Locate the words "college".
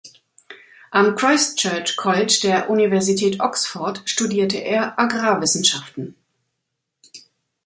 1.95-2.39